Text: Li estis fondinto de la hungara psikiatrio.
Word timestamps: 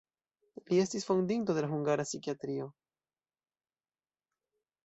Li 0.71 0.79
estis 0.83 1.03
fondinto 1.09 1.55
de 1.57 1.63
la 1.67 1.69
hungara 1.73 2.07
psikiatrio. 2.09 2.67